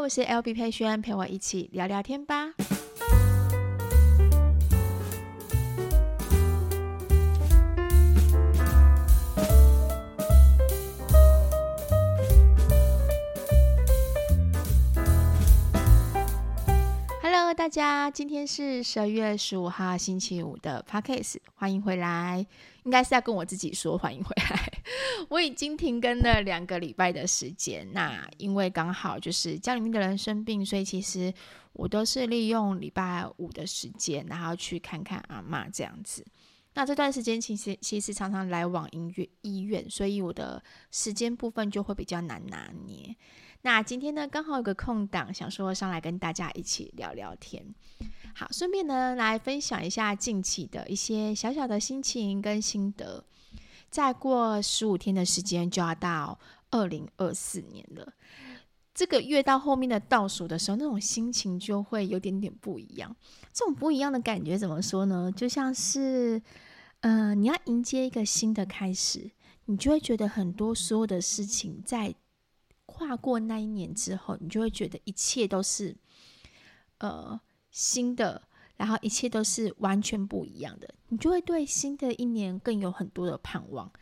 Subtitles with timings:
[0.00, 2.54] 我是 LB 佩萱，陪我一起聊聊天吧。
[17.22, 22.46] Hello，大家，今天是十二月十五号星期五的 Podcast，欢迎回来。
[22.84, 24.59] 应该是要跟我自己说欢迎回来。
[25.28, 31.32] 我已经停更了两个礼拜的时间，那因为刚好就是家里面的人生病，所以其实
[31.72, 36.24] 我都是利用礼拜五的时间，然后去看看阿嬷这样子。
[36.74, 43.14] 那这段时间其实其实常常来往医院医院，所以我的时间部分就会比较难拿捏。
[43.62, 47.74] 那今天呢，刚好有个空档，想说上来跟大家一起聊聊天。
[48.34, 53.24] 好，顺便呢来分享一下近期的一些小小的心情跟心得。
[53.90, 56.38] 再过十五天的时间就要到
[56.70, 58.12] 二零二四年了，
[58.94, 63.14] 这个月到后面的倒数的时候，那种心情就会有点点不一样。
[63.52, 65.32] 这种不一样的感觉怎么说呢？
[65.36, 66.40] 就像是，
[67.00, 69.30] 嗯、呃，你要迎接一个新的开始，
[69.66, 72.14] 你就会觉得很多所有的事情在
[72.86, 75.96] 跨过那一年之后，你就会觉得一切都是，
[76.98, 77.40] 呃。
[77.72, 78.42] 新的，
[78.80, 83.92] 然后一切都是完全不一样的，你就会对新的一年更有很多的盼望。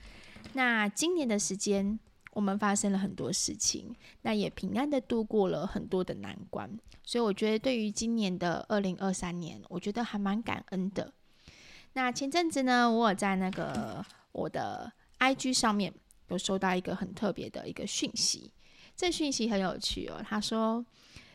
[0.53, 1.99] 那今年的时间，
[2.31, 6.71] 我们发生了很多事情，那也平安的度过了很多的难关，
[7.03, 11.13] 所以我觉得对于今年的二零二三年，我觉得还蛮感恩的。
[11.95, 15.93] 那前阵子呢，我有在那个我的 IG 上面
[16.29, 18.53] 有收到一个很特别的一个讯息，
[18.95, 20.87] 这讯息很有趣哦，他说。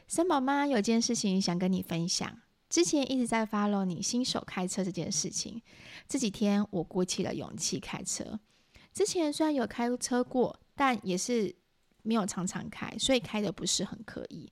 [0.05, 2.37] 三宝妈有件事情想跟你分享。
[2.73, 5.61] 之前一直在 follow 你新手开车这件事情，
[6.07, 8.39] 这几天我鼓起了勇气开车。
[8.91, 11.55] 之前虽然有开车过，但也是
[12.01, 14.51] 没有常常开，所以开得不是很可以。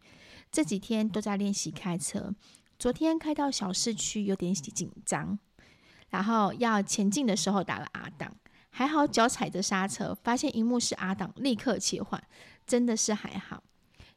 [0.51, 2.31] 这几天都在练习开车。
[2.77, 5.39] 昨天开到小市区有点紧张，
[6.11, 8.35] 然后要前进的时候打了 R 档，
[8.69, 12.23] 还好脚踩着刹车，发现荧幕是 R 档，立刻切换，
[12.67, 13.63] 真的是还好。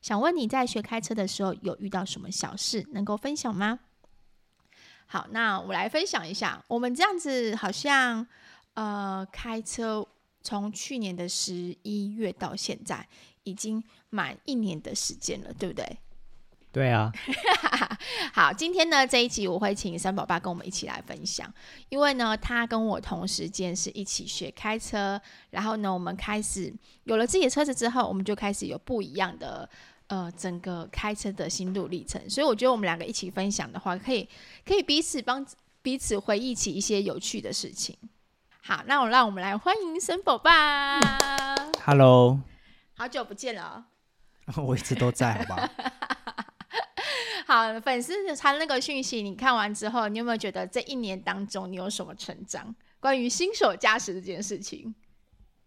[0.02, 3.80] 想问你在学开车的时候有遇到什么小事能够分享吗？
[5.14, 6.60] 好，那我来分享一下。
[6.66, 8.26] 我们这样子好像
[8.74, 10.04] 呃开车
[10.42, 11.54] 从去年的十
[11.84, 13.06] 一月到现在
[13.44, 13.80] 已经
[14.10, 15.98] 满一年的时间了，对不对？
[16.72, 17.12] 对啊。
[18.34, 21.48] 好，今天呢这一集我会请三宝爸跟我们一起来分享，
[21.90, 25.20] 因为呢他跟我同时间是一起学开车，
[25.50, 29.70] 然后呢我们开始有了自己的车子之后，我们就开始有不一样的。
[30.08, 34.28] 呃，整个开车的心路历程，所以我觉得我们两个一起分享的话，可以
[34.64, 35.44] 可以彼此帮
[35.80, 37.96] 彼此回忆起一些有趣的事情。
[38.60, 41.00] 好，那我让我们来欢迎森宝吧。
[41.84, 42.40] Hello，
[42.94, 43.86] 好久不见了。
[44.56, 45.70] 我一直都在，好吧？
[47.46, 52.74] 好，粉丝他那个讯息，你看完之后，你有没有觉得这一年当中你有什么成长？
[53.00, 54.94] 关于新手驾驶这件事情，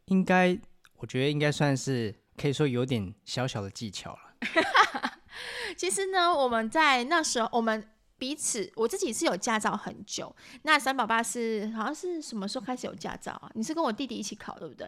[0.05, 0.57] 应该
[0.97, 4.19] 我觉得应该算是可以说有点小小的技巧了。
[5.75, 10.35] 其实呢，我们在那时候，我们彼此，我自己是有驾照很久。
[10.63, 13.51] 那三宝爸是好像是什么时候开始有驾照啊？
[13.53, 14.87] 你是跟我弟弟一起考，对不对？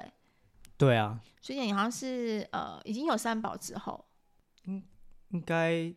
[0.77, 1.19] 对啊。
[1.41, 4.05] 所以你好像是呃，已经有三宝之后，
[4.63, 4.83] 应
[5.29, 5.93] 应该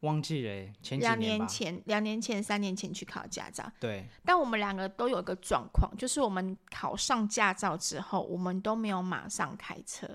[0.00, 3.70] 忘记了，前几年年前、两年前、三年前去考驾照。
[3.78, 4.08] 对。
[4.24, 10.08] 但我们两个都有一个状况，就是我们考上驾照之后，我们都没有马上开车。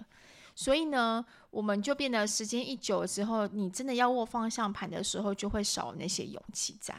[0.61, 6.93] 所以呢，我们就变得时间一久了之后，你真的要握方向盘的时候，就会少那些勇气在。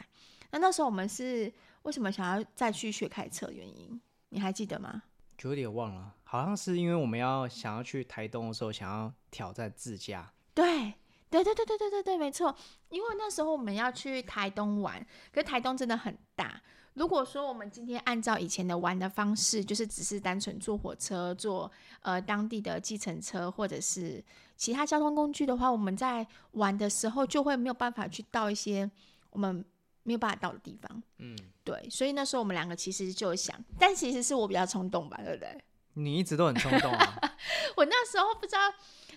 [0.50, 1.52] 那那时候我们是
[1.82, 3.48] 为什么想要再去学开车？
[3.52, 5.04] 原因你还记得吗？
[5.38, 10.32] 就有点忘了，好像是因为我们要想要去台东的时候，想要挑战自驾。
[10.52, 10.94] 对，
[11.32, 12.54] 对，对，对，对，对，对，对，没错。
[12.90, 16.60] 因为那时候我们要去台东玩，可是台东真的很大。
[16.94, 21.70] 如果说我们今天按照以前的玩的方式，就是只是单纯坐火车、坐
[22.02, 24.22] 呃当地的计程车或者是
[24.58, 28.88] 其他交通工具的话，我们在玩的时候就会没有办法去到一些
[29.30, 29.64] 我们
[30.02, 31.02] 没有办法到的地方。
[31.16, 35.64] 嗯，对，所以那时候我们两个其实就想，但其实是我比较冲动吧，对不对？
[35.94, 37.20] 你一直都很冲动啊！
[37.76, 38.60] 我那时候不知道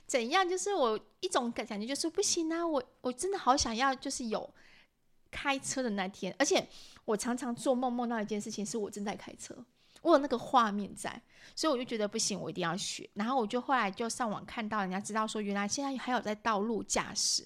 [0.08, 4.50] 怎样，就是我一种感感觉就是不行啊，我我真的好想要，就是有。
[5.32, 6.66] 开车的那天，而且
[7.04, 9.54] 我常常做梦梦到一件事情，是我正在开车，
[10.02, 11.22] 我有那个画面在，
[11.54, 13.10] 所以我就觉得不行，我一定要学。
[13.16, 17.46] 然后我就后来就上网看到人家知道说，原来现在还有在道路驾驶，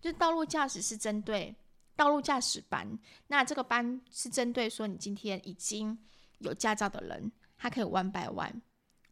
[0.00, 1.54] 就道路驾驶是针对
[1.94, 5.98] 道路驾驶班，那这个班是针对说你今天已经
[6.38, 8.62] 有驾照的人，他可以 one by one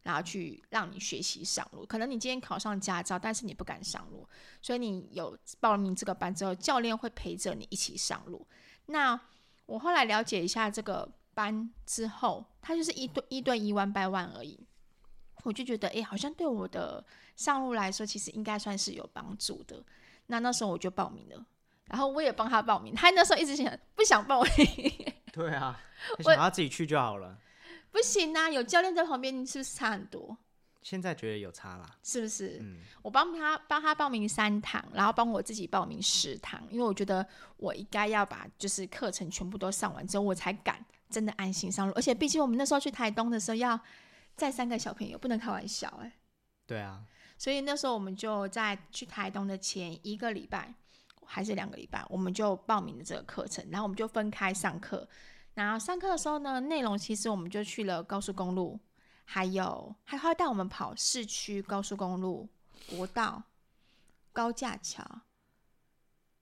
[0.05, 1.83] 然后去让你学习上路。
[1.85, 4.25] 可能你今天考上驾照，但是你不敢上路，
[4.61, 8.47] 所以你有报名这个班之后，教练会陪着你一起上路。
[8.85, 9.19] 那
[9.65, 14.59] 我后来了解一下这个班之后，它就是一对一对一 one by one 而已。
[15.43, 17.03] 我就觉得，哎，好像对我的
[17.35, 19.83] 上路来说，其实应该算是有帮助的。
[20.27, 21.45] 那那时候我就报名了，
[21.85, 22.95] 然后我也帮他报名。
[22.95, 24.53] 他那时候一直想不想报名。
[25.31, 25.79] 对啊，
[26.17, 27.37] 我想他自己去就好了。
[27.95, 30.37] 不行啊，有教练在旁边，你是不是差很多？
[30.81, 32.59] 现在觉得有差啦，是不是？
[32.61, 37.25] 嗯，我帮他帮他报名三堂，然后帮我自己报名十堂，因为我觉得
[37.55, 41.93] 我应该要把就是课程全部都上完之后，我才敢真的安心上路。
[41.95, 43.79] 而且毕竟我们那时候去台东的时候要。
[44.37, 46.11] 再三个小朋友不能开玩笑哎，
[46.67, 47.01] 对啊，
[47.37, 50.73] 所以那时候我们就在去台东的前一个礼拜
[51.25, 55.07] 还是两个礼拜，我们就报名了这个课程，然后我们就分开上课。
[55.55, 58.79] 然后上课的时候呢，内容其实我们就去了高速公路，
[59.25, 62.47] 还有还会带我们跑市区高速公路、
[62.87, 63.41] 国道、
[64.31, 65.03] 高架桥，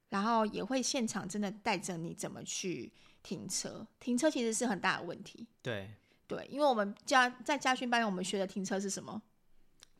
[0.10, 3.88] 然后也会现场真的带着你怎么去停车。
[4.00, 5.89] 停车其实是很大的问题，对。
[6.25, 9.21] 对，因为我们家在家训班，我们学的停车是什么？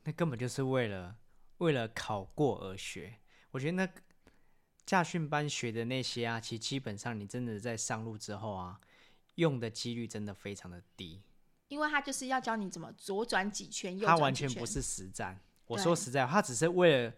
[0.02, 1.14] 那根本就是为了
[1.58, 3.14] 为了考过而学。
[3.52, 3.88] 我觉得那
[4.86, 8.80] 驾训班学的那些啊，其实基本上你真的在上路之后啊，
[9.36, 11.22] 用的几率真的非常的低。
[11.68, 14.16] 因为他就是要教你怎么左转几圈，右转。
[14.16, 15.40] 他完全不是实战。
[15.66, 17.14] 我说实在，他只是为了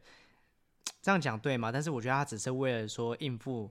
[1.03, 1.73] 这样讲对吗？
[1.73, 3.71] 但是我觉得他只是为了说应付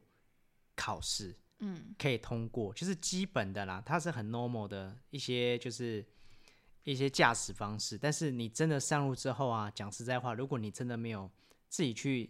[0.76, 1.36] 考试。
[1.60, 6.06] 嗯，可以通过，就是基本的啦，它是很 normal 的一些，就是
[6.84, 7.98] 一些驾驶方式。
[7.98, 11.32] 但是你真的上路之后啊，讲实在话，如果你真的没有
[11.70, 12.30] 自己去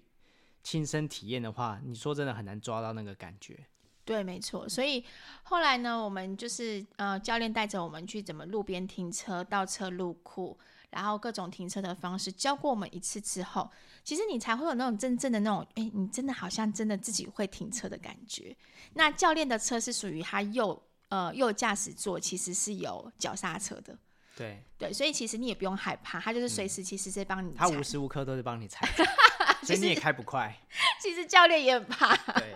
[0.62, 3.66] 亲身体验的话，你说真的很难抓到那个感觉。
[4.06, 4.70] 对，没错。
[4.70, 5.04] 所以
[5.44, 10.58] 后来呢，我们就是呃，教练带着我们去怎么路边停车、倒车入库。
[10.92, 13.70] 然后各种停车的方式教过我们一次之后，
[14.02, 18.56] 其实你才会有那种真正的那种，哎，你真的好像真的自己会停车的感觉。
[18.94, 23.98] 那教练的车是属于他右呃右驾驶座，其实是有脚刹车的。
[24.38, 27.56] 对对，所以其实你也不用害怕，他就是随时其实在帮你、嗯。
[27.58, 28.88] 他无时无刻都是帮你踩，
[29.68, 30.56] 所以你也开不快。
[31.02, 32.16] 其实教练也很怕。
[32.40, 32.56] 对。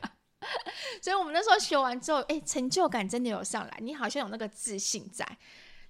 [1.01, 5.25] 所以我们那时候学完之后，哎，成就感真的有上来，你好像有那个自信在。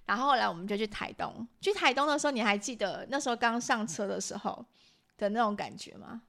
[0.06, 4.64] 然后后来我们就去台东，去台东的时候，你还记得那时候刚上车的时候
[5.16, 6.22] 的那种感觉吗？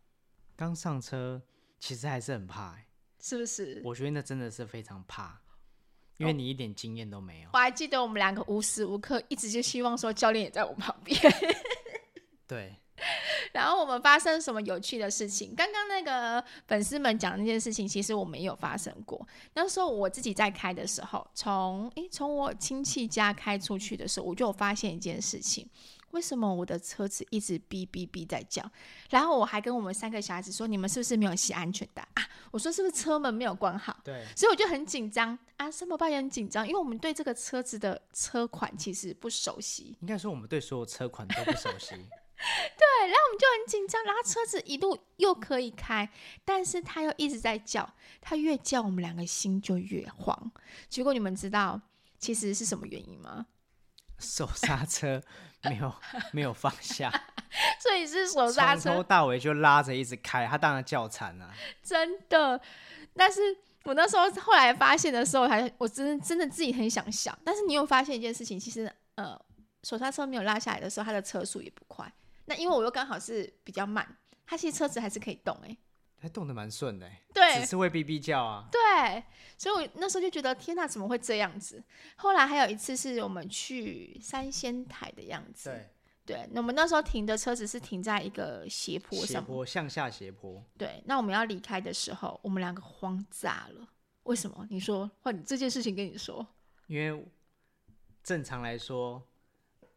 [0.55, 1.41] 刚上车
[1.79, 2.77] 其实还是很怕，
[3.19, 3.81] 是不是？
[3.83, 5.41] 我觉得那真的是非常怕，
[6.17, 7.49] 因为你一点经验都没有。
[7.53, 11.19] 我还记得我们两个无时无刻一直就希望说教练也在我旁边。
[12.45, 12.75] 对。
[13.53, 15.53] 然后我们发生什么有趣的事情？
[15.55, 19.25] 刚刚那个粉丝们讲的那件事情，其实我们也有发生过。
[19.53, 25.67] 那时候我自己在开的时候，从诶从我亲戚家开出去的时候，我就有发现一件事情：
[26.11, 28.63] 为什么我的车子一直哔哔哔在叫？
[29.09, 34.25] 然后我还跟我们三个小孩子说：“你们是不是没有系安全带啊？”我说：“是不是车门没有关好？”对。
[34.35, 39.95] 所以我就很紧张啊，三宝爸也很紧张，因为我们对这个车子的车款其实不熟悉。
[40.01, 41.95] 应该说我们对所有车款都不熟悉。
[42.77, 46.09] 对，然后我们就很紧张，然后车子一路又可以开，
[46.43, 47.87] 但是他又一直在叫，
[48.19, 50.51] 他越叫我们两个心就越慌。
[50.89, 51.79] 结果你们知道
[52.17, 53.45] 其实是什么原因吗？
[54.19, 55.21] 手刹车
[55.63, 55.93] 没有
[56.31, 57.11] 没有放下，
[57.79, 61.51] 所以是手刹车从头到尾就拉着一直开，他当然叫惨了，
[61.83, 62.59] 真的。
[63.15, 63.41] 但是
[63.83, 67.37] 我那时候后来发现的时候，还我真的真的自己很想笑。
[67.43, 69.39] 但是你有发现一件事情，其实呃，
[69.83, 72.11] 手刹车没有拉下来的时候，它的车速也不快。
[72.45, 75.77] 那因为我又刚好是比较慢，它其实车子还是可以动哎、欸，
[76.17, 78.67] 还动得蛮顺的，对，只是会哔哔叫啊。
[78.71, 79.23] 对，
[79.57, 81.83] 所以我那时候就觉得天哪，怎么会这样子？
[82.15, 85.69] 后来还有一次是我们去三仙台的样子，
[86.25, 90.63] 对，对，那我们那时候停的车子是停在一个斜坡上，斜坡向下斜坡。
[90.77, 93.87] 对，那我们要离开的时候，我们两个慌炸了。
[94.23, 94.67] 为什么？
[94.69, 96.45] 你说，换你这件事情跟你说，
[96.87, 97.25] 因为
[98.23, 99.21] 正常来说。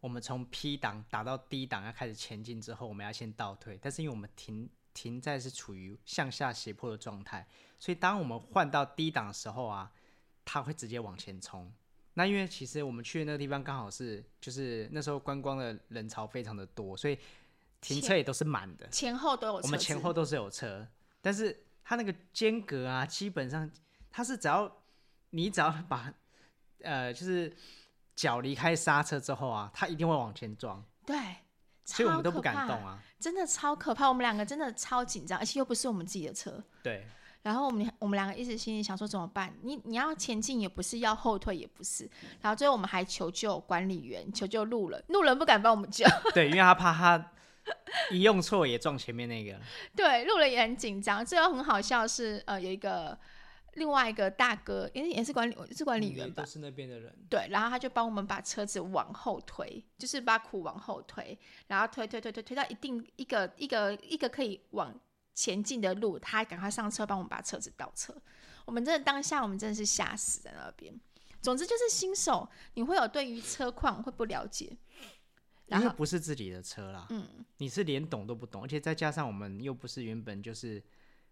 [0.04, 3.78] 我们从 P 档打到 D 档要开始前进之后，我们要先倒退。
[3.80, 9.90] 但是因为我们停停在是处于向下斜坡的状态，所以当我们换到 D 档的时候啊，
[10.44, 11.72] 它会直接往前冲。
[12.12, 17.18] 那因为其实我们去的那个地方刚好是就是那时候观光的人潮非常的多，所以
[17.80, 19.66] 停车也都是满的，前后都有车。
[19.66, 20.86] 我们前后都是有车，
[21.22, 23.70] 但是它那个间隔啊，基本上
[24.10, 24.70] 它是只要
[25.30, 26.12] 你只要把
[26.80, 27.50] 呃就是。
[28.14, 30.84] 脚离开刹车之后啊，他一定会往前撞。
[31.04, 31.16] 对，
[31.84, 34.08] 所以我们都不敢动啊，真的超可怕。
[34.08, 36.62] 我们两个真的超紧张，而且又不是我们自己的车。
[36.82, 37.06] 对。
[37.42, 39.54] 然后我们我们两个一直心里想说怎么办？
[39.62, 42.08] 你你要前进也不是，要后退也不是。
[42.40, 46.06] 然后最后我们还求救管理员，求救路人，路人不敢帮我们救。
[46.32, 47.32] 对，因为他怕他
[48.10, 49.60] 一用错也撞前面那个。
[49.94, 51.22] 对，路人也很紧张。
[51.22, 53.18] 最后很好笑是呃有一个。
[53.74, 56.42] 另外一个大哥，因为也是管理，是管理员吧？
[56.42, 57.12] 都是那边的人。
[57.28, 64.94] 对，然后他就帮我们把车子往后推，就是把苦往后推，然后推推推推推到一定一个一个一个可以往
[65.34, 68.14] 前进的路，他赶快上车帮我们把车子倒车。
[68.64, 70.94] 我们真的当下，我们真的是吓死在那边。
[71.40, 74.76] 总之就是新手，你会有对于车况会不了解，
[75.66, 80.82] 然后不是自己的车啦，嗯，你是连懂都不懂，而且再加上我们又不是原本就是。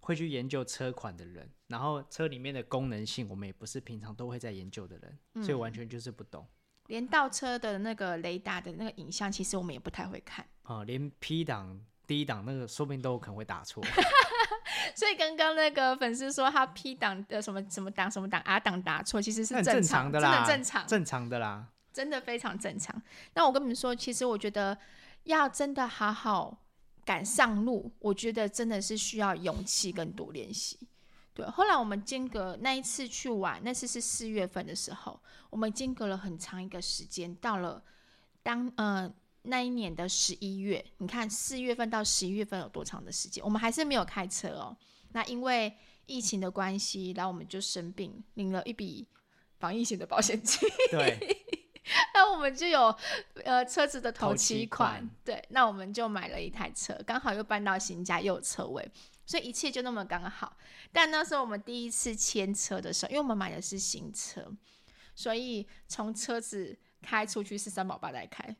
[0.02, 6.46] 会去研究车款的人，然后车里面的功能性，我们也不是平常都会在研究的人，嗯、所以完全就是不懂。
[6.88, 10.44] 连倒车的那个雷达的那个影像，其实我们也不太会看。
[10.64, 13.82] 啊、呃，连 P 档、D 档那个，说不定都有可能会打错。
[14.96, 23.00] 所以刚刚那个粉丝说他 P 档的什么什么档什么档 R 档打错，其实是正常，正常的啦，真的正常，正常的啦，真的非常正常。
[23.34, 24.76] 那我跟你们说，其实我觉得
[25.24, 26.58] 要真的好好。
[27.04, 30.78] 敢上路，我觉得真的是需要勇气跟多练习。
[31.34, 35.18] 对，后来我们间隔那一次去玩，那次是四月份的时候，
[35.48, 37.82] 我们间隔了很长一个时间，到了
[38.42, 39.10] 当呃
[39.42, 44.76] 那一年的十一月，你看四月份到十一月份有多长的时间，我们还是没有开车哦。
[45.12, 45.74] 那因为
[46.06, 49.06] 疫情的关系，然后我们就生病，领了一笔
[49.58, 50.68] 防疫险的保险金。
[50.90, 51.61] 对。
[52.14, 52.94] 那我们就有
[53.44, 58.90] 呃车子的头期款，对，那我们就买了一台车，刚好又搬到新家，又有车位，
[59.26, 60.56] 所以一切就那么刚好。
[60.92, 64.50] 但那时候我们第一次牵车的时候，因为我们买的是新车，
[65.14, 68.56] 所以从车子开出去是三宝爸在开。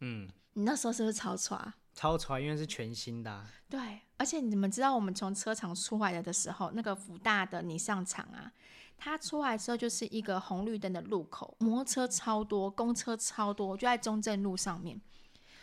[0.00, 1.72] 嗯，你那时候是不是超喘？
[1.94, 3.46] 超喘，因为是全新的啊。
[3.68, 8.52] 对，而且你们知道我们从车厂出来的时候，那个福大的你上场啊。
[8.98, 15.00] 他出来之后就是一个红绿灯的路口，摩托车超多，公车超多，就在中正路上面。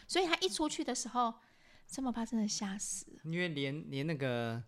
[0.08, 1.34] 所以他一出去的时候，
[1.88, 3.08] 三宝爸真的吓死。
[3.24, 4.62] 因为连连那个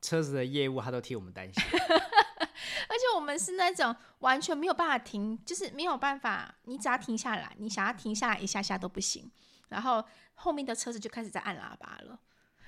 [0.00, 9.30] 车子的业务他都替我们担心， 而且我们是那种完全没有办法停，就是没有办法，你只要停下来，你想要停下来一下下都不行。
[9.68, 12.18] 然后后面的车子就开始在按喇叭了，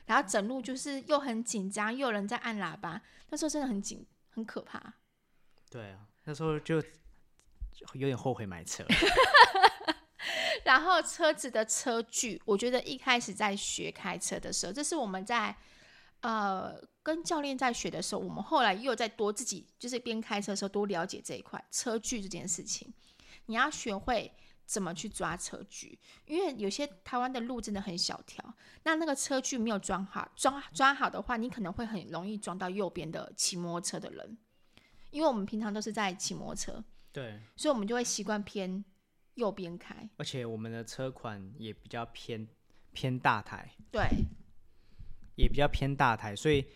[0.07, 4.95] 然后整路就是又很紧张，又有人在按喇叭，那时候真的很紧，很可怕。
[5.73, 6.77] 对啊，那时候就
[7.95, 8.85] 有点后悔买车。
[10.65, 15.57] 然后车子的车距，我觉得一开始在学开车的时候，这是我们在
[16.21, 22.93] 呃跟教练在学的时候，我们后来又在多自己就是边开车的时候多了解这一块车距这件事情。
[23.47, 24.31] 你要学会
[24.67, 34.39] 怎么去抓车距，因为有些台湾的路真的很小条，那那个车距没有抓好，抓抓好的话，你可能会很容易撞到右边的骑摩托车的人。
[35.13, 38.83] 因为我们平常都是在骑摩托车，对，所以我们就会习惯偏
[39.35, 40.09] 右边开。
[40.17, 42.49] 而且我们的车款也比较偏
[42.95, 44.03] 偏大台，对，
[45.37, 46.67] 也比较偏大台，所以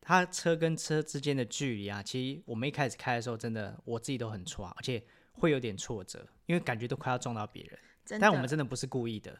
[0.00, 5.00] 它车跟车之间的距离啊，其实我们一开始开的时候，真的我自己都很挫，而且
[5.34, 7.78] 会有点挫折，因为感觉都快要撞到别人。
[8.20, 9.36] 但我们真的不是故意的，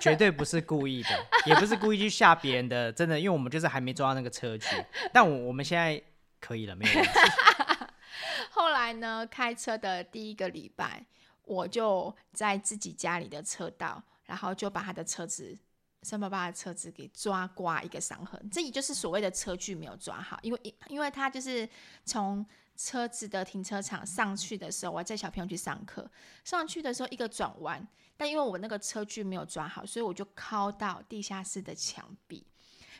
[0.00, 1.10] 绝对不是故意的，
[1.46, 4.66] 也不是故意去吓别人的，真的，因为我们就是还没抓到那个车距。
[5.12, 6.02] 但我我们现在。
[6.40, 7.10] 可以了，没有问题。
[8.50, 11.04] 后来呢，开车的第一个礼拜，
[11.44, 15.56] 我就在自己家里的车道，然后就把他的车子，
[16.02, 18.50] 三宝爸的车子给抓刮一个伤痕。
[18.50, 21.68] 这也就是所谓的车距没有抓好，因为因为他就是
[22.04, 22.44] 从
[22.76, 26.10] 车子的停车场上去的时候，我载小朋友去上课，
[26.44, 32.46] 上去的时候一个转弯，但因为我那个车距没有抓好，所以我就靠到地下室的墙壁，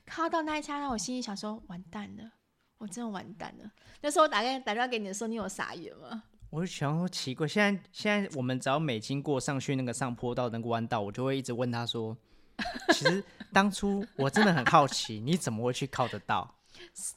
[0.06, 2.30] 靠到那一刹那，我心里想说，完蛋了。
[2.80, 3.70] 我真的完蛋了。
[4.00, 6.22] 那时候我打电打电话给你的时候，你有傻眼吗？
[6.48, 12.16] 我就想说奇怪，现在现在我们只要每经过上去那个上坡道那个弯道，我就会一直问他说
[12.92, 13.22] ：“其实
[13.52, 16.56] 当初我真的很好奇，你怎么会去靠得到？”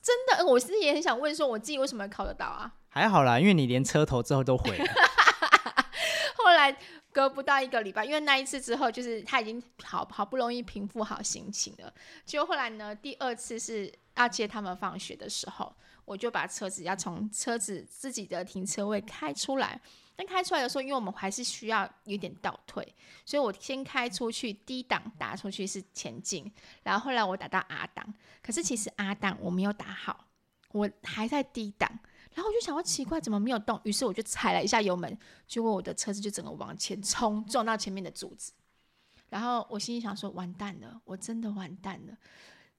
[0.03, 2.73] 真的，我其实也很想问，说我自己为什么靠得到啊？
[2.89, 4.85] 还好啦，因为你连车头之后都毁了。
[6.37, 6.75] 后来
[7.11, 11.93] 隔不到一个礼拜，因为那一次之后，就是他已经好好不容易平复好心情了。
[12.25, 13.93] 结果后来呢，第二次是。
[14.15, 15.75] 要接他们放学的时候，
[16.05, 19.81] 我就把车子要从车子自己的停车位开出来。
[20.15, 22.87] 但开出来的时候，因为我们还是需要有点倒退，
[23.25, 28.13] 所以我先开出去，D 档打出去是前进，然后后来我打到 R 档，
[28.43, 30.27] 可是其实 R 档我没有打好，
[30.73, 31.89] 我还在 D 档，
[32.33, 33.79] 然后我就想说奇怪，怎么没有动？
[33.83, 38.53] 于是我就踩了一下油门，结果我的车子就整个往前冲，撞到前面的柱子。
[39.29, 42.15] 然后我心里想说，完蛋了，我真的完蛋了。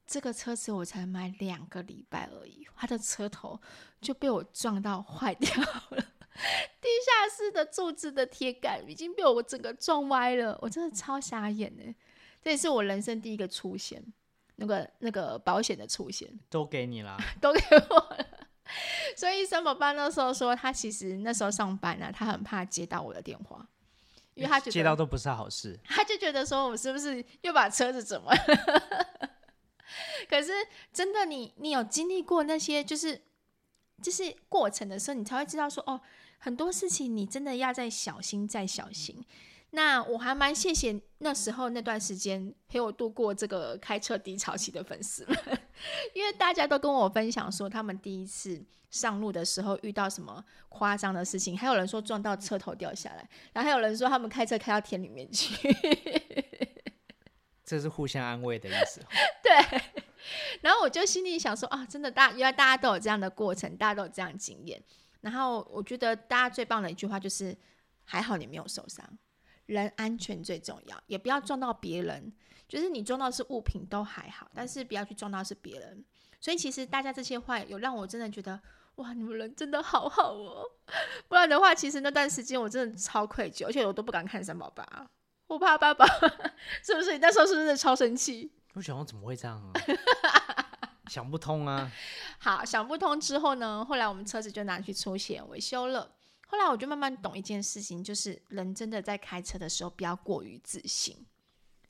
[0.06, 3.58] 这个车子我才买两个礼拜而已，它的车头
[4.00, 5.66] 就被我撞到坏掉了，
[6.80, 11.82] 地下室的柱子的铁杆已经被我整个撞歪了，我真的超傻眼的。
[12.42, 14.04] 这也是我人生第一个出险，
[14.56, 18.26] 那个那个保险的出险都给你了， 都给我了。
[19.16, 23.66] 所以三宝爸那时候说，他其实那时候上班呢、啊，他很怕接到我的电话，
[24.35, 29.30] 因为他觉得接到都不是好事，他就觉得说我是不是又把车子怎么了？
[30.28, 30.52] 可是
[30.92, 33.21] 真的你，你你有经历过那些就是
[34.02, 36.00] 就是过程的时候，你才会知道说哦，
[36.38, 39.25] 很多事情你真的要再小心再小心。
[39.75, 45.37] 那我还蛮谢谢那时候那段时间陪我度过这个开车低潮期的粉丝们，
[46.14, 55.52] 因为大家都跟我分享说他们第一次上路的时候遇到什么夸张的事情，还有人说撞到车头掉下来，然后还有人说他们开车开到田里面去。
[57.64, 59.00] 这是互相安慰的意思。
[59.43, 59.81] 对，
[60.61, 64.81] 然后我就心里想说啊，真的大，原来大家都有这样的过程，大家都有这样的经验。
[65.23, 67.57] 然后我觉得大家最棒的一句话就是，
[68.04, 69.04] 还好你没有受伤。
[69.66, 72.33] 人安全最重要，也不要撞到别人。
[72.66, 76.04] 就是你撞到是物品都还好，但是不要去撞到是别人。
[76.40, 78.59] 所以其实大家这些话有让我真的觉得，
[78.97, 80.64] 哇，你们人真的好好哦。
[81.28, 85.06] 不然的话，其实那段时间我真的超愧疚，而且我都不敢看三宝爸，
[85.47, 86.06] 我怕爸爸
[86.83, 87.12] 是不是？
[87.12, 88.50] 你那时候是不是超生气？
[88.73, 89.73] 我想我怎么会这样啊？
[91.09, 91.92] 想不通啊。
[92.38, 96.13] 好，想不通之后呢，后来我们车子就拿去出险维修了。
[96.47, 101.27] 后来我就慢慢懂一件事情，就是人真的在开车的时候不要过于自信，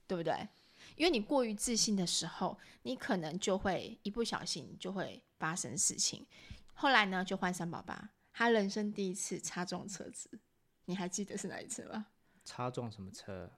[0.07, 0.49] 对不对？
[0.97, 6.27] 因为你过于自信的时候，你可能就会一不小心就会发生事情。
[6.73, 10.31] 后来呢，就换三宝爸，他人生第一次擦撞车子，
[10.85, 12.07] 你还记得是哪一次吗？
[12.45, 13.51] 擦撞什么车？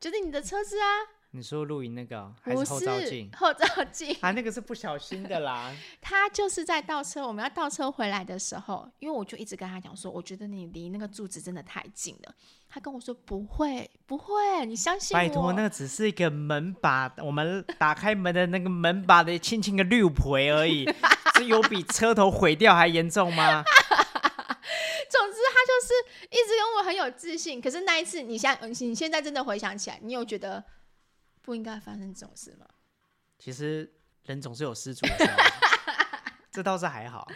[0.00, 0.86] 就是你的车子啊。
[1.32, 3.30] 你说录影那个还是后照镜？
[3.38, 5.72] 后照镜啊，那个是不小心的啦。
[6.02, 12.34] 他就是在倒车，我们要倒车回来的时候，因为我就一直跟他讲说，我觉得你离那个柱子真的太近了。
[12.68, 15.22] 他跟我说不会，不会，你相信我。
[15.22, 20.84] 拜托，那个只是一个门把，我们打开门的那个门把的轻轻的六回而已，
[21.38, 23.62] 是有比车头毁掉还严重吗？
[25.08, 27.60] 总之，他就是一直跟我很有自信。
[27.60, 30.64] 可是那一次，你现你现在真的回想起来，你有觉得？
[31.50, 32.64] 不应该发生这种事吗？
[33.36, 35.36] 其实人总是有失足的时候，
[36.52, 37.26] 这倒是还好。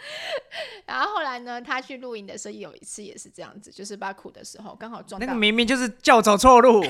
[0.85, 6.81] 然后后来呢，他去露营的时候有一次也是这样子，就是把苦的时候刚好撞到，那个明明就是叫走错路，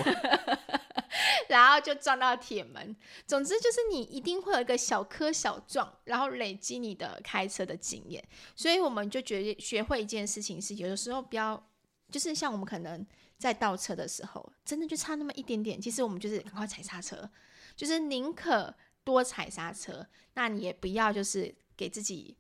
[1.50, 2.96] 然后就撞到铁门。
[3.26, 8.24] 总之就是你一定会有一个小磕小撞，然后累积你的开车的经验。
[8.56, 11.68] 所以我们就觉得学会一件事情是，有的时候不要，
[12.10, 13.06] 就是像我们可能。
[13.38, 15.80] 在倒车的时候，真的就差那么一点点。
[15.80, 17.30] 其实我们就是赶快踩刹车，
[17.76, 20.08] 就是宁可多踩刹车。
[20.36, 22.38] 那你也不要就是给自己，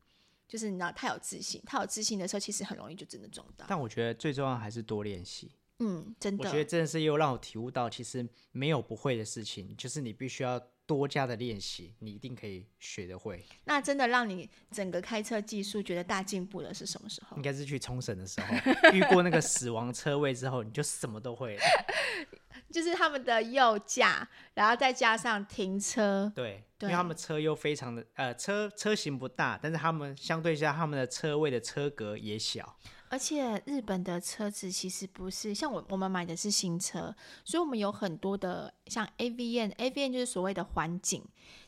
[0.47, 3.65] 就是你知道太有自信，太有自信的时候，其实很容易就真的撞到。
[3.67, 5.51] 但我觉得最重要还是多练习。
[5.80, 6.45] 嗯，真的。
[6.45, 10.65] 我觉得真的是又让我体悟到，其实没有不会的事情，就是你必须要。
[10.86, 13.43] 多加的练习，你一定可以学得会。
[13.65, 17.36] 那真的让你整个开车技术觉得大进步的是什么时候？
[17.38, 18.56] 应该是去冲绳的时候，
[18.93, 21.62] 遇过那个死亡车位之后，你就什么都会了。
[22.71, 26.32] 就是他们的右驾，然后再加上停车。
[26.36, 32.76] 对，对，因为他们车又非常的呃车车型不大，但是他们相对下他们的车位的车格也小。
[33.08, 41.24] 而且日本的车子其实不是像我我们买的是新车，所以我们有很多的像 AVN，AVN 就是所谓的环境。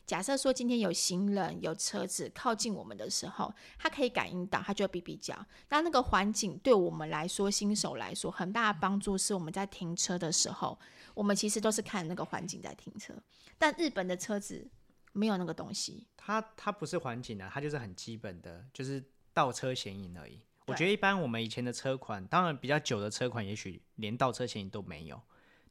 [0.06, 5.38] 假设说今天有行人有车子靠近我们的时候，它可以感应到，它就会哔哔叫。
[5.70, 10.78] 那那个环境对我们来说，新手来说很大的帮助是我们在停车的时候，
[11.14, 13.14] 我们其实都是看那个环境在停车。
[13.58, 14.70] 但日本的车子
[15.12, 20.40] 没有那个东西，它它不是环景啊，它就是很基本的，就是倒车显影而已。
[20.68, 25.20] 我觉得一般我们以前的车款，当然比较久的车款，也许连倒车显影都没有。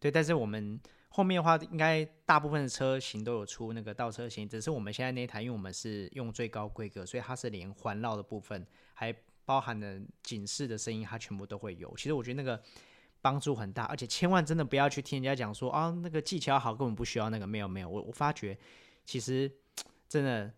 [0.01, 9.14] 对，但是我们后面的话，应该大部分的车型都有出那个倒车显影，只是我们现在那台，因为我们是用最高规格，所以它是连环绕的部分，还
[9.45, 11.95] 包含了警示的声音，它全部都会有。
[11.97, 12.62] 其实我觉得那个
[13.27, 17.47] 帮助很大，而且千万真的不要去听人家讲说啊，那个技巧好，根本不需要那个。
[17.47, 18.57] 没有没有，我我发觉
[19.05, 19.51] 其实
[20.09, 20.53] 真的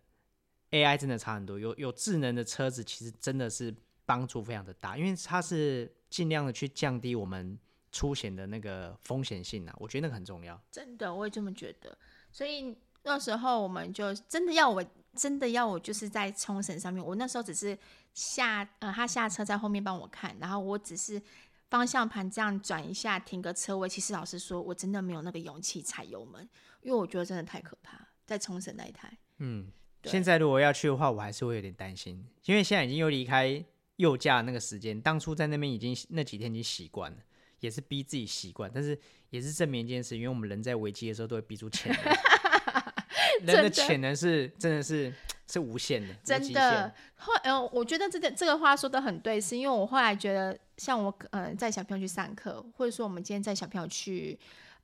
[0.69, 3.73] AI 真的差很多，有有智能的车子，其实真的是。
[4.09, 7.55] 帮助非常的大，因为它是尽量的去降低我们
[7.91, 10.59] 出险的那个风险性啊，我觉得那个很重要。
[10.71, 11.95] 真的，我也这么觉得。
[12.31, 14.83] 所以那时候我们就真的要我，
[15.15, 17.77] 真的要我，就是在冲绳上面，我那时候只是
[18.15, 21.21] 下呃，他下车在后面帮我看，然后我只是
[21.69, 23.87] 方向盘这样转一下，停个车位。
[23.87, 26.47] 其实老实说，我真的没有那个勇气踩油门，
[26.81, 29.17] 因为我觉得真的太可怕，在冲绳那一台。
[29.37, 29.71] 嗯，
[30.03, 33.63] 现在如果要去的话，我还是会有点担心，因为现在已经又离开
[33.97, 37.17] 右驾那个时间，当初在那边已经那几天已经习惯了，
[37.59, 38.97] 也是逼自己习惯，但是
[39.29, 45.13] 也是证明一件事，因为我们人在危机的时候都会逼出潜能， 人的潜能是真的是
[45.49, 46.93] 是无限的，真的。
[47.15, 54.39] 后呃，我觉得这个这个话说的很对，是因为我后来觉得，像我呃带小朋友去上课，或者说我们今天带小朋友去。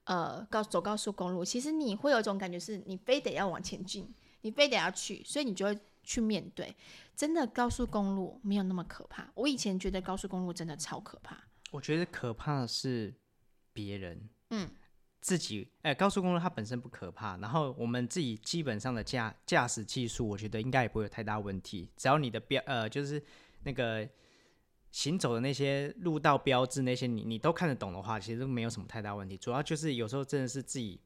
[0.08, 4.08] 呃，高走高速公路，其实你会有一种感觉，是你非得要往前进，
[4.42, 6.76] 你非得要去，所以你就会去面对。
[7.16, 9.28] 真的高速公路没有那么可怕。
[9.34, 11.36] 我以前觉得高速公路真的超可怕。
[11.72, 13.12] 我觉得可怕的是
[13.74, 14.70] 别人，嗯，
[15.26, 15.68] 自己。
[15.82, 21.90] 哎、欸，高速公路它本身不可怕，然后我们自己基本上的驾驾驶技术，我觉得应该也不会有太大问题。
[21.98, 23.22] 只要你的标，呃，就是
[23.64, 24.08] 那个。
[24.92, 29.36] 行走的那些路道标志，那些你你都看得懂的话，其实都没有什么太大问题。
[29.38, 30.98] 主要就是有时候真的是自己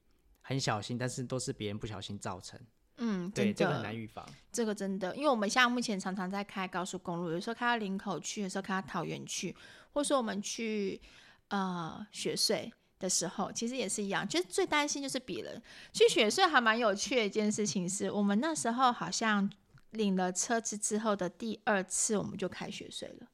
[0.42, 2.60] 很小心，但是都是别人不小心造成。
[2.98, 4.24] 嗯，对，这个很难预防。
[4.52, 9.56] 这个真的，因为我们现在目前常常在开高速公路，有时候开到林口去，有时候开到桃园去，
[9.92, 11.02] 或者说我们去
[11.48, 14.28] 呃雪隧的时候，其实也是一样。
[14.28, 19.50] 其实最担心就是别人去雪隧，还蛮有趣的一件事情是，我们那时候好像
[19.92, 23.28] 领了车子之后的第二次，我们就开雪隧了。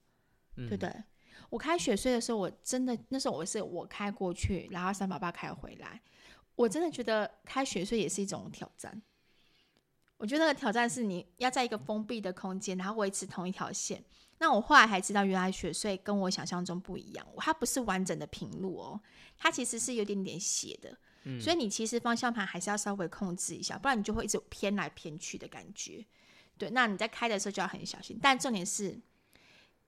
[0.58, 0.90] 对不对？
[1.50, 6.02] 我开雪隧的时候，我真的那时候我是我开过去，然后三宝爸开回来，
[6.56, 9.02] 我真的觉得开雪隧也是一种挑战。
[10.18, 14.04] 我觉得那个挑战是你要在一个封闭的空间，然后维持同一条线。
[14.38, 19.02] 那我后来还知道，原来雪穗跟我想象中不一样，它不是完整的平路哦，
[19.38, 20.98] 它其实是有点点斜的。
[21.24, 26.06] 嗯，所以你其实方向盘还是要稍微控制一下，不然你就会一直偏来偏去的感觉。
[26.58, 28.20] 对，那你在开的时候就要很小心。
[28.22, 29.00] 但重点是。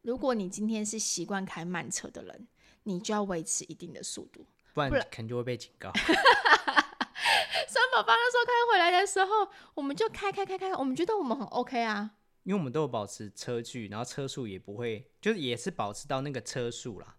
[0.03, 2.47] 如果你今天是习惯开慢车的人，
[2.83, 5.91] 你就要维持一定的速度，不然肯定就会被警告。
[7.67, 12.11] 三宝宝那时候开回来的时候，我们就开开开开，我们觉得我们很 OK 啊，
[12.43, 17.15] 因为我们都有保持车距，然后车速也不会，就是也是保持到那个车速啦。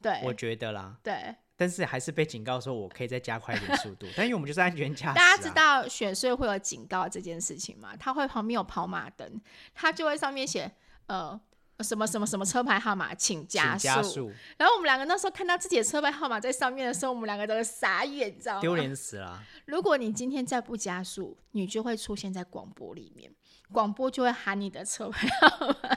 [0.00, 0.96] 对，我觉得啦。
[1.02, 4.06] 对，但是还是被警告说，我可以再加快一点速度。
[4.16, 5.14] 但因为我们就是安全驾驶啊。
[5.14, 7.96] 大家知道选税会有警告这件事情吗？
[7.96, 9.40] 它会旁边有跑马灯，
[9.74, 10.70] 它就会上面写
[11.06, 11.40] 呃。
[11.82, 13.82] 什么什么什么车牌号码，请加速。
[13.82, 14.32] 加速。
[14.56, 18.60] 然后我们两个那时候看到自己的车牌号码在上面的时候，我们两个都傻眼，你知道吗？
[18.60, 19.42] 丢脸死了。
[19.64, 23.34] 如果你今天再不加速，你就会出现在广播里面，
[23.72, 25.74] 广播就会喊你的车牌号码，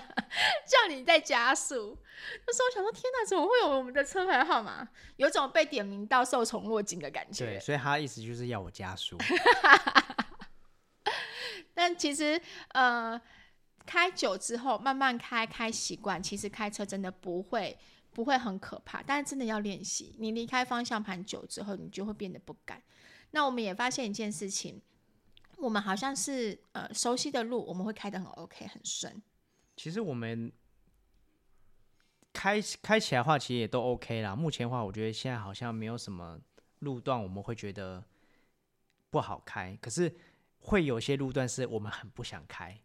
[0.66, 2.00] 叫你再加速。
[2.48, 4.88] 那时候我想说，天哪，怎么会有我们的车牌号码？
[5.18, 7.46] 有种被点名到受宠若惊的感觉。
[7.46, 9.16] 对，所以他的意思就是要我加速。
[11.76, 13.22] 但其实，呃。
[13.88, 17.76] 开久之后，慢慢开，开习惯，其实开车真的不会
[18.12, 20.15] 不会很可怕，但是真的要练习。
[20.19, 22.84] 你离开方向盘久之后，你就会变得不敢。
[23.32, 24.82] 那我们也发现一件事情，
[25.58, 29.21] 我们好像是呃熟悉的路，我们会开得很 OK 很顺。
[29.76, 30.52] 其实我们
[32.34, 34.36] 开开起来话，其实也都 OK 啦。
[34.36, 36.39] 目前的话，我觉得现在好像没有什么
[36.80, 38.04] 路段我们会觉得
[39.10, 40.13] 不好开，可是
[40.60, 42.80] 会有些路段是我们很不想开。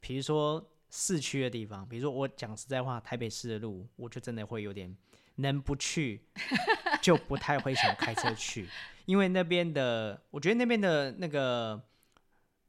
[0.00, 4.96] 比如说市区的地方，比如说我讲实在话，台北市的路，我就真的会有点
[5.36, 6.22] 能不去，
[7.00, 8.68] 就不太会想开车去，
[9.06, 11.80] 因为那边的，我觉得那边的那个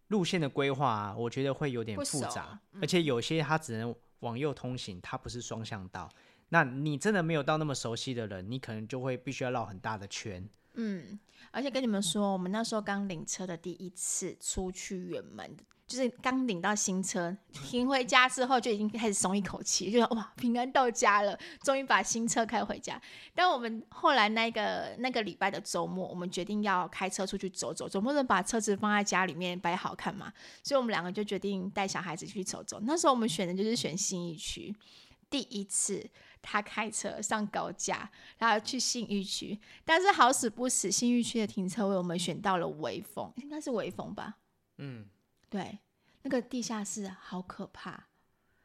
[0.09, 6.07] 路线的规划啊，我觉得会有点复杂，嗯、而且有些它只能往右通行，它不是双向道，
[6.49, 10.47] 那你真的没有到那么熟悉的人，你可能就会必须要绕很大的圈。
[10.75, 11.19] 嗯，
[11.51, 15.57] 而且跟你们说，我们那时候刚领车的第一次出去远门。
[15.91, 22.99] 就是刚领到新车，停回家之后就已经开始松一口气，就说哇，平安到家了，终于把新车开回家。
[23.35, 30.31] 但我们后来那个那个礼拜的周末，我们决定要开车出去走走，总不能把车子放在家里面摆好看嘛。
[30.63, 32.79] 所以我们两个就决定带小孩子去走走。
[32.83, 34.73] 那时候我们选的就是选信义区，
[35.29, 36.09] 第一次
[36.41, 39.59] 他开车上高架，然后去信义区。
[39.83, 44.37] 但是好死不死，信义区的停车位我们选到了微风，应该是微风吧？
[44.77, 45.05] 嗯。
[45.51, 45.79] 对，
[46.21, 48.07] 那个地下室好可怕，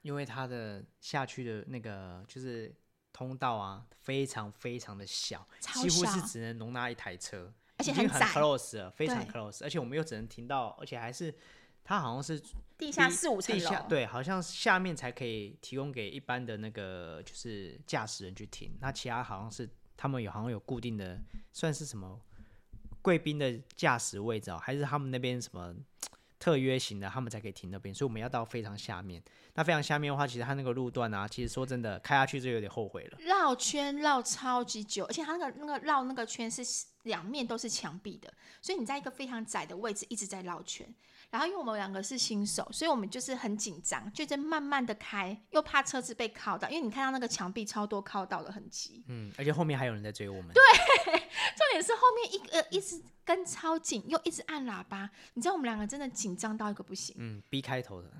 [0.03, 2.73] 因为它的下去的那个就是
[3.13, 11.35] 通道啊，非常非常的小，小几乎是只能容纳一台车，而且很，很 close 了，非常 close，而且我们又只能停到，而且还是
[11.83, 12.41] 它好像是
[12.79, 21.21] 地下四五层楼，对，好像下面才可以提供给一般的那个就是驾驶人去停，那其他好像是他们有好像有固定的，
[21.53, 22.21] 算是什么
[23.03, 25.75] 贵宾的驾驶位置哦，还是他们那边什么？
[26.39, 29.23] 特约型的，他们才可以停那边，所以我们要到非常下面。
[29.55, 33.19] 那非常下面的话，其实它那个路段啊，其实说真的，开下去就有点后悔了。
[33.21, 36.63] 绕圈绕超级久，而且它那个那个绕那个圈是
[37.05, 40.87] 两面都是墙壁的，所以你在一个非常窄的位置一直在绕圈。
[41.37, 49.05] 然后因为我们两个是新手，所以我们就是很紧张，就在慢慢的开，又怕车子被靠到，因为你看到那个墙壁超多靠到的痕迹。
[49.07, 50.55] 嗯，而且后面还有人在追我们。
[50.55, 50.63] 对，
[51.13, 57.15] 重点是后面一个一直跟超紧，又一直按喇叭，你知道我们两个真的紧张到一个不行。
[57.19, 58.11] 嗯，B 开头的。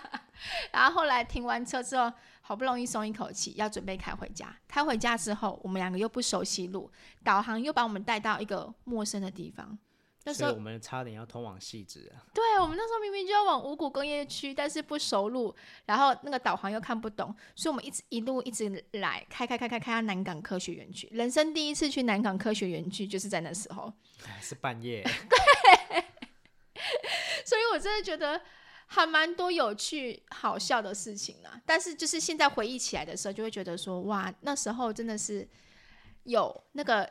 [0.70, 4.54] 然后后来停完车之后，好不容易松一口气，要准备开回家。
[4.68, 6.90] 开回家之后，我们两个又不熟悉路，
[7.22, 9.78] 导航又把我们带到一个陌生的地方。
[10.24, 12.24] 那时候我们差点要通往汐止啊。
[12.34, 15.54] 对，我们那时候明明就要往五股工业区，但是不熟路，
[15.86, 21.08] 然后那个导航又看不懂，所以我们一直一路一直来，开开开开开到南港科学园区。
[21.12, 23.92] 人生第一次去南港科学园区，就是在那时候。
[24.40, 25.02] 是半夜。
[25.28, 26.04] 对。
[27.44, 28.40] 所以我真的觉得。
[28.86, 35.48] 还蛮多有趣、好笑的事情啦，但是就是现在回忆起来的时候，就会觉得说，哇，那时候真的是
[36.24, 37.10] 有那个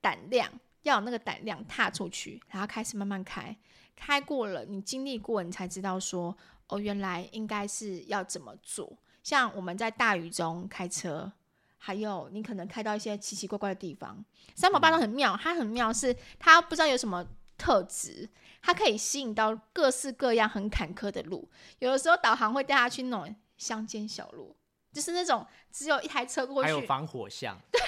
[0.00, 3.56] 胆量，要有那个胆量踏出去，然后开始慢慢开，
[3.96, 6.36] 开过了，你经历过，你才知道说，
[6.68, 8.98] 哦，原来应该是要怎么做。
[9.22, 11.32] 像我们在大雨中开车，
[11.78, 18.30] 还有你可能开到一些奇奇怪怪的地方，三宝八都很妙，他很妙，是他不知道有什么特质。
[18.64, 24.56] 它可以吸引到各式各样很坎坷的路，有的时候导航会带他去那种乡间小路，
[24.92, 27.58] 就是那种只有一台车过去，还有防火巷。
[27.72, 27.80] 对，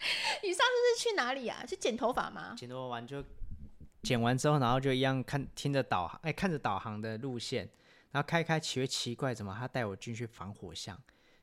[0.42, 1.64] 你上次是去哪里啊？
[1.66, 2.54] 是剪头发吗？
[2.56, 3.24] 剪头发完就
[4.02, 7.68] 剪完之后，然后就一样看听着导航，哎、欸，看着导航的路线，
[8.10, 11.00] 然后开开奇奇怪，怎么他带我进去防火巷？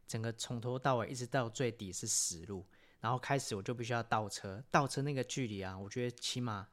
[0.08, 2.66] 整个从头到尾一直到最底是死路，
[3.00, 6.68] 然后开始我就必须要倒车，倒车那个距离啊，我觉得起码。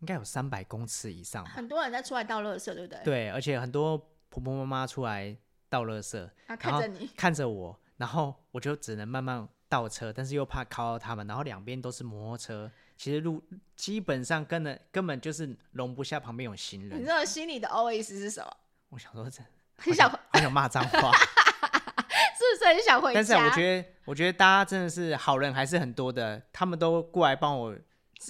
[0.00, 3.00] 应该有三百公尺以上，很多人在出来倒垃圾，对不对？
[3.04, 3.96] 对，而且很多
[4.28, 13.42] 婆婆妈妈出来倒垃圾，他看着你，看着我，然后我就只能慢慢倒车，但是又怕靠到他们，然后两边都是摩托车，其实路
[13.74, 16.98] 基本上根本根本就是容不下旁边有行人。
[17.00, 18.56] 你知道心里的 OS 是什么？
[18.90, 19.42] 我想说这
[19.82, 21.10] 很想很想骂脏话，
[22.36, 23.14] 是不是很想回家？
[23.14, 27.74] 但是我觉得，我觉得大家真的是好人还是很多的，他们都过来帮我。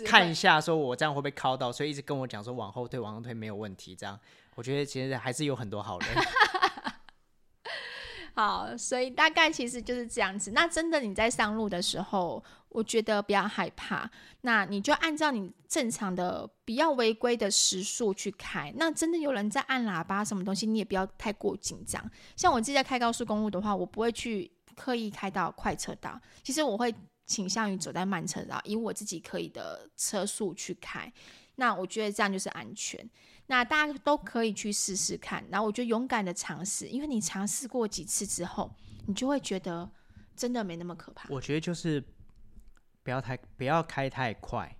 [0.06, 3.94] 看一下，说我这样会不会靠到，所以一直跟我讲说往后退，往后退没有问题。
[3.94, 4.18] 这样，
[4.54, 6.08] 我觉得其实还是有很多好人。
[8.34, 10.52] 好，所以大概其实就是这样子。
[10.52, 18.72] 那真的你在上路的时候，我觉得不要害怕，那你就按照你正常的、不要违规的时速去开。
[18.76, 22.02] 那真的有人在按喇叭什么东西，你也不要太过紧张。
[22.36, 26.94] 像我自己在开高速公路的话，我不会去刻意开到快车道，其实我会。
[27.24, 31.10] 倾向于走在慢车道，以我自己可以的车速去开，
[31.54, 33.08] 那我觉得这样就是安全。
[33.52, 38.74] 那大家都可以去试试看，然后我就勇敢的尝试，因为你尝试过几次之后，
[39.06, 39.86] 你就会觉得
[40.34, 41.28] 真的没那么可怕。
[41.28, 42.02] 我觉得就是
[43.02, 44.74] 不要太不要开太快，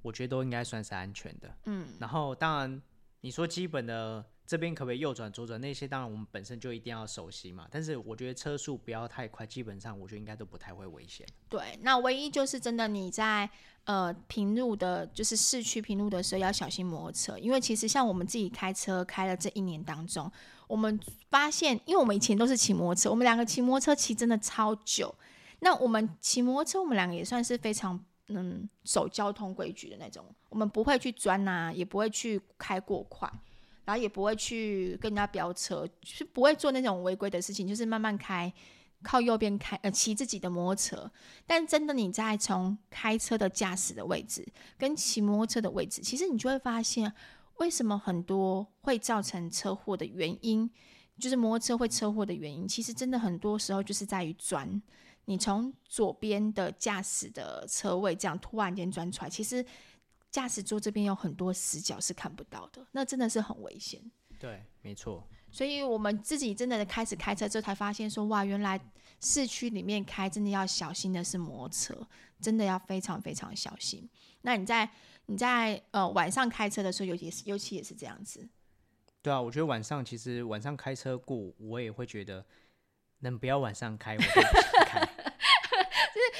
[0.00, 1.54] 我觉得都应该算是安全的。
[1.66, 2.80] 嗯，然后当然
[3.20, 4.24] 你说基本的。
[4.46, 5.58] 这边可不可以右转左转？
[5.58, 7.66] 那些当然我们本身就一定要熟悉嘛。
[7.70, 11.26] 但是我觉得车速不要太快，基本上我觉得应该都不太会危险。
[11.48, 13.48] 对，那唯一就是真的你在
[13.84, 20.30] 呃平路的，就是市区平路的时候要小心摩托车，因为其实像我们自己开车开了这一年当中，
[20.66, 20.98] 我们
[21.30, 25.14] 发现，因为我们以前都是骑摩托车，我们两个骑摩托车骑真的超久。
[25.60, 33.30] 那我们骑摩托车，我们两个也算是非常嗯守交通规矩的那种，我们不会去钻啊，也不会去开过快。
[33.86, 38.50] 然后也不会去跟人家飙车，就是不会做那种违规的事情，就是慢慢开，
[39.04, 41.12] 靠右边开，呃，骑自己的摩托车。
[41.46, 44.44] 但真的你在从开车的驾驶的位置
[44.76, 47.12] 跟骑摩托车的位置，其实你就会发现，
[47.58, 50.68] 为什么很多会造成车祸的原因，
[51.20, 54.82] 就是摩托车会车祸的原因，其实真的很多时候就是在于钻。
[55.26, 59.64] 你从左边的驾驶的车位这样突然间钻出来，其实。
[60.30, 64.02] 驾驶座这边有很多死角是看不到的，那真的是很危险。
[64.36, 65.24] 对，没错。
[65.54, 68.78] 所以我们自己真的开始开车之后，才发现说，哇，原来
[69.20, 72.08] 市区里面开真的要小心的是摩托车，
[72.40, 74.10] 真的要非常非常小心。
[74.42, 74.90] 那你在
[75.26, 78.44] 你在呃晚上开车的时候，尤其是尤其也是这样子。
[79.22, 82.44] 对啊，我觉得晚上其实晚上开车过，我也会觉得
[83.20, 85.08] 能不要晚上开，我就不开。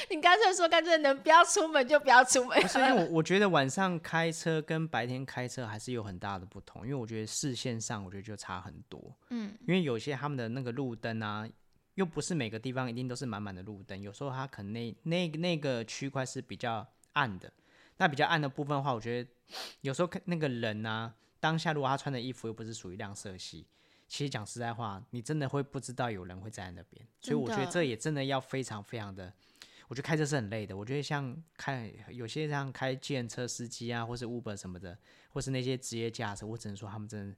[0.09, 2.61] 你干脆说，干脆能不要出门就不要出门。
[2.61, 9.15] 不是因为我，我觉得晚上开车跟白天开车还是有很大的不同，因为我觉得视线上，我觉得就差很多。
[9.29, 11.47] 嗯，因为有些他们的那个路灯啊，
[11.95, 17.51] 又不是每个地方一定都是满满的路灯，有时候它可能那那那个区块是比较暗的。
[17.97, 19.29] 那比较暗的部分的话，我觉得
[19.81, 23.65] 有时候看那个人啊，当下如果他穿的衣服又不是属于亮色系，
[24.07, 27.07] 其实讲实在话，你真的会不知道有人会在那边。
[27.21, 29.33] 所以我觉得这也真的要非常非常的。
[29.87, 30.75] 我觉得开车是很累的。
[30.75, 34.97] 我觉得像开有些像开建车司机啊，或是 Uber 什么的，
[35.29, 37.35] 或是那些职业驾驶，我只能说他们真的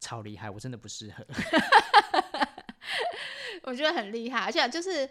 [0.00, 1.26] 超厉害，我真的不适合。
[3.62, 5.08] 我觉得很厉害，而且就是。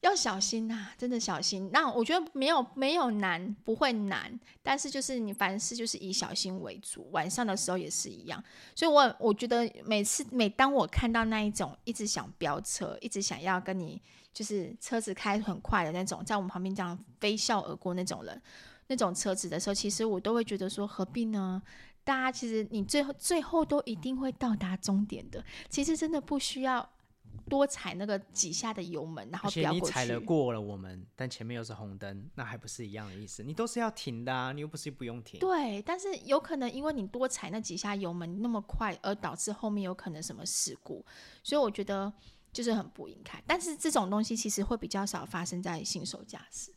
[0.00, 1.68] 要小心呐、真的小心。
[1.72, 7.08] 那我觉得没有没有难，不会难，但是就是你凡事就是以小心为主。
[7.10, 8.42] 晚上的时候也是一样，
[8.74, 14.00] 所以我我觉得每次每当我看到那一种一直想飙车，一直想要跟你
[14.32, 18.40] 就是车子开很快的那种，在我们旁边这样飞笑而过那种人，
[18.86, 21.60] 那种车子的时候，其实我都会觉得说何必呢？
[22.04, 26.88] 大家其实你最后最后都一定会到达终点的，其实真的不需要。
[27.48, 29.86] 多踩那个几下的油门，然后飙过去。
[29.86, 33.42] 你踩了过了我们，但前面又是红灯，那还不是一样的意思？
[33.42, 35.40] 你都是要停的啊，你又不是不用停。
[35.40, 41.04] 对，但是有可能因为你多踩那几下油门那么快，而导致后面有可能什么事故，
[41.42, 42.12] 所以我觉得
[42.52, 43.42] 就是很不应该。
[43.46, 46.72] 但是这种东西其实会比较少发生在新手驾驶。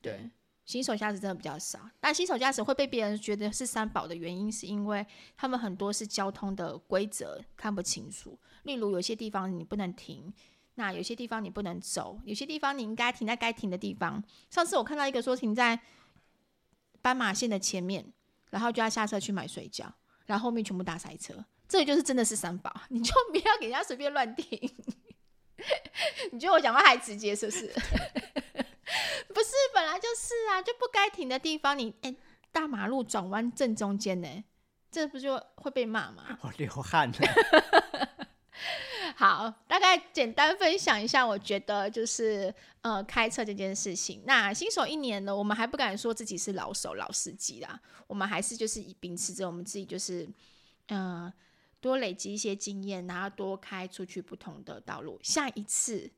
[0.00, 0.30] 对。
[0.66, 8.36] 新手驾驶真的比较少，但新手驾驶会被别人觉得是三宝的原因，是因为他们很多是交通的规则看不清楚。
[8.64, 10.34] 例如，有些地方你不能停，
[10.74, 14.20] 那有些地方你不能走，有些地方你应该停在该停的地方。
[14.50, 15.80] 上次我看到一个说停在
[17.00, 18.12] 斑马线的前面，
[18.50, 19.86] 然后就要下车去买水饺，
[20.26, 21.32] 然后后面全部大塞车，
[21.68, 24.58] 这个就是真的是三宝，你就不要给人家随便乱停。
[26.32, 27.72] 你觉得我讲话还直接是不是？
[29.34, 32.16] 不是，本来就是啊，就不该停的地方你，你、欸、哎，
[32.52, 34.44] 大马路转弯正中间呢，
[34.90, 36.38] 这不就会被骂吗？
[36.42, 37.18] 我流汗了。
[39.16, 44.22] 好，大概简单分享一下，我觉得就是呃，开车这件事情。
[44.26, 50.24] 那新手一年呢，我们还不敢说自己是老手老司机啦，我们还是就是以秉持着我们自己就是
[50.88, 51.32] 嗯、呃，
[51.80, 55.18] 多累积一些经验，然后多开出去不同的道路。
[55.22, 56.10] 下一次。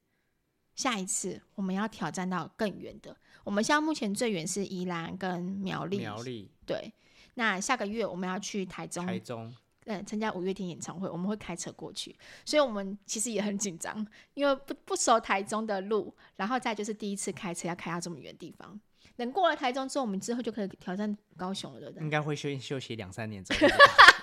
[0.78, 3.14] 下一次我们要挑战到更远的。
[3.42, 5.98] 我们现在目前最远是宜兰跟苗栗。
[5.98, 6.48] 苗栗。
[6.64, 6.92] 对。
[7.34, 9.04] 那下个月我们要去台中。
[9.04, 9.52] 台中。
[9.86, 18.80] 嗯，参加五月天演唱会，我们会开车过去，所以我们其实也很紧张，因为不不熟台中的路，然后再就是第一次开车要开到这么远的地方。
[19.16, 22.04] 等过了台中之后，我们之后就可以挑战高雄了，对不对？
[22.04, 23.66] 应该会休休息两三年之后。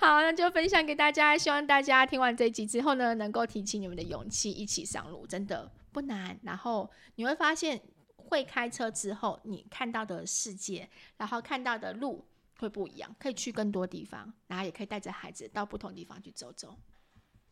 [0.00, 1.36] 好，那就分享给大家。
[1.36, 6.40] 希望大家听完这一集之后呢，能够提起你们的勇气，一起上路，真的不难。
[6.42, 7.78] 然后你会发现，
[8.16, 12.24] 会开车之后，你看到的世界，然后看到的路
[12.58, 16.74] 会不一样，可以去更多地方，然后也可以带着孩子到不同地方去走走。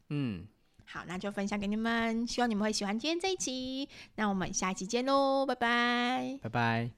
[0.08, 0.46] 嗯，
[0.86, 3.86] 好，那就分享给你们，希望你们会喜欢今天这一集。
[4.14, 6.97] 那我们下一期见喽，拜拜，拜拜。